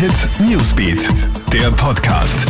Hit 0.00 0.30
Newsbeat, 0.40 1.10
der 1.52 1.70
Podcast. 1.72 2.46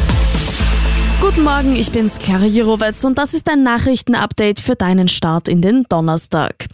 Guten 1.21 1.42
Morgen, 1.42 1.75
ich 1.75 1.91
bin's, 1.91 2.21
Clara 2.21 2.45
Jirovetz 2.45 3.03
und 3.03 3.19
das 3.19 3.34
ist 3.34 3.50
ein 3.50 3.65
Nachrichtenupdate 3.65 4.60
für 4.60 4.76
deinen 4.76 5.08
Start 5.08 5.49
in 5.49 5.60
den 5.60 5.84
Donnerstag. 5.89 6.68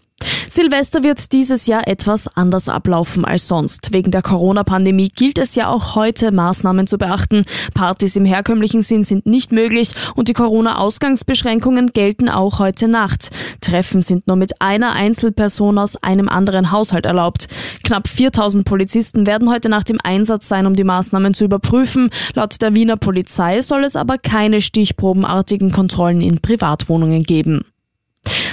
Silvester 0.57 1.03
wird 1.03 1.33
dieses 1.33 1.67
Jahr 1.67 1.87
etwas 1.87 2.29
anders 2.35 2.71
ablaufen 2.71 3.27
als 3.27 3.47
sonst. 3.47 3.93
Wegen 3.93 4.11
der 4.11 4.23
Corona-Pandemie 4.23 5.11
gilt 5.15 5.39
es 5.39 5.55
ja 5.55 5.69
auch 5.69 5.97
heute, 5.97 6.33
Maßnahmen 6.33 6.87
zu 6.87 6.97
beachten. 6.97 7.45
Partys 7.75 8.17
im 8.17 8.25
herkömmlichen 8.25 8.81
Sinn 8.81 9.05
sind 9.05 9.27
nicht 9.27 9.53
möglich 9.53 9.93
und 10.15 10.29
die 10.29 10.33
Corona-Ausgangsbeschränkungen 10.33 11.93
gelten 11.93 12.31
auch 12.31 12.59
heute 12.59 12.89
Nacht. 12.89 13.29
Treffen 13.61 14.01
sind 14.01 14.27
nur 14.27 14.37
mit 14.37 14.63
einer 14.63 14.93
Einzelperson 14.93 15.77
aus 15.79 16.03
einem 16.03 16.29
anderen 16.29 16.71
Haushalt 16.71 17.05
erlaubt. 17.05 17.49
Knapp 17.87 18.09
4000 18.09 18.65
Polizisten 18.65 19.29
werden 19.29 19.49
heute 19.49 19.69
Nacht 19.69 19.91
im 19.91 20.01
Einsatz 20.03 20.49
sein, 20.49 20.67
um 20.67 20.75
die 20.75 20.83
Maßnahmen 20.83 21.35
zu 21.35 21.45
überprüfen. 21.45 22.11
Laut 22.35 22.61
der 22.61 22.75
Wiener 22.75 22.97
Polizei 22.97 23.61
soll 23.61 23.85
es 23.85 23.95
aber 23.95 24.19
keine 24.19 24.61
stichprobenartigen 24.61 25.71
Kontrollen 25.71 26.21
in 26.21 26.41
Privatwohnungen 26.41 27.23
geben. 27.23 27.61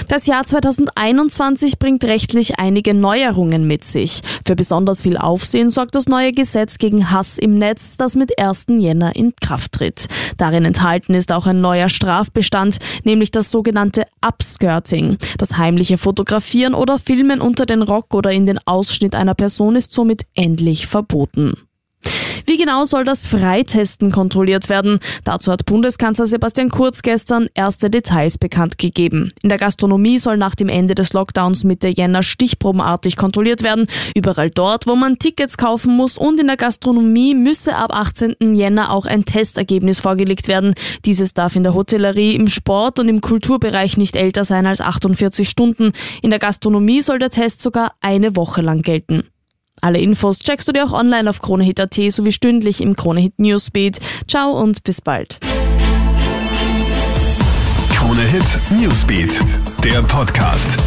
Das 0.08 0.26
Jahr 0.26 0.44
2021 0.44 1.78
bringt 1.78 2.04
rechtlich 2.04 2.58
einige 2.58 2.94
Neuerungen 2.94 3.66
mit 3.66 3.84
sich. 3.84 4.20
Für 4.46 4.54
besonders 4.54 5.02
viel 5.02 5.16
Aufsehen 5.16 5.70
sorgt 5.70 5.94
das 5.94 6.06
neue 6.06 6.32
Gesetz 6.32 6.78
gegen 6.78 7.10
Hass 7.10 7.38
im 7.38 7.54
Netz, 7.54 7.96
das 7.96 8.14
mit 8.16 8.38
1. 8.38 8.66
Jänner 8.68 9.16
in 9.16 9.34
Kraft 9.40 9.72
tritt. 9.72 10.06
Darin 10.36 10.64
enthalten 10.64 11.14
ist 11.14 11.32
auch 11.32 11.46
ein 11.46 11.60
neuer 11.60 11.88
Strafbestand, 11.88 12.78
nämlich 13.04 13.30
das 13.30 13.50
sogenannte 13.50 14.04
Upskirting. 14.20 15.18
Das 15.38 15.56
heimliche 15.56 15.98
Fotografieren 15.98 16.74
oder 16.74 16.98
Filmen 16.98 17.40
unter 17.40 17.66
den 17.66 17.82
Rock 17.82 18.14
oder 18.14 18.30
in 18.30 18.46
den 18.46 18.58
Ausschnitt 18.66 19.14
einer 19.14 19.34
Person 19.34 19.76
ist 19.76 19.92
somit 19.92 20.22
endlich 20.34 20.86
verboten. 20.86 21.54
Genau 22.64 22.86
soll 22.86 23.04
das 23.04 23.26
Freitesten 23.26 24.10
kontrolliert 24.10 24.70
werden? 24.70 24.98
Dazu 25.24 25.52
hat 25.52 25.66
Bundeskanzler 25.66 26.26
Sebastian 26.26 26.70
Kurz 26.70 27.02
gestern 27.02 27.50
erste 27.52 27.90
Details 27.90 28.38
bekannt 28.38 28.78
gegeben. 28.78 29.32
In 29.42 29.50
der 29.50 29.58
Gastronomie 29.58 30.18
soll 30.18 30.38
nach 30.38 30.54
dem 30.54 30.70
Ende 30.70 30.94
des 30.94 31.12
Lockdowns 31.12 31.64
Mitte 31.64 31.88
Jänner 31.88 32.22
stichprobenartig 32.22 33.18
kontrolliert 33.18 33.62
werden. 33.62 33.86
Überall 34.14 34.48
dort, 34.48 34.86
wo 34.86 34.96
man 34.96 35.18
Tickets 35.18 35.58
kaufen 35.58 35.94
muss 35.94 36.16
und 36.16 36.40
in 36.40 36.46
der 36.46 36.56
Gastronomie 36.56 37.34
müsse 37.34 37.76
ab 37.76 37.94
18. 37.94 38.54
Jänner 38.54 38.92
auch 38.92 39.04
ein 39.04 39.26
Testergebnis 39.26 40.00
vorgelegt 40.00 40.48
werden. 40.48 40.74
Dieses 41.04 41.34
darf 41.34 41.56
in 41.56 41.64
der 41.64 41.74
Hotellerie, 41.74 42.34
im 42.34 42.48
Sport 42.48 42.98
und 42.98 43.10
im 43.10 43.20
Kulturbereich 43.20 43.98
nicht 43.98 44.16
älter 44.16 44.46
sein 44.46 44.64
als 44.64 44.80
48 44.80 45.46
Stunden. 45.46 45.92
In 46.22 46.30
der 46.30 46.38
Gastronomie 46.38 47.02
soll 47.02 47.18
der 47.18 47.28
Test 47.28 47.60
sogar 47.60 47.92
eine 48.00 48.36
Woche 48.36 48.62
lang 48.62 48.80
gelten. 48.80 49.24
Alle 49.84 49.98
Infos 49.98 50.38
checkst 50.38 50.66
du 50.66 50.72
dir 50.72 50.86
auch 50.86 50.94
online 50.94 51.28
auf 51.28 51.42
KroneHit.at 51.42 51.92
sowie 52.08 52.32
stündlich 52.32 52.80
im 52.80 52.96
KroneHit 52.96 53.38
Newsbeat. 53.38 53.98
Ciao 54.26 54.58
und 54.58 54.82
bis 54.82 55.02
bald. 55.02 55.38
KroneHit 57.94 58.60
Newsbeat, 58.80 59.38
der 59.84 60.00
Podcast. 60.04 60.78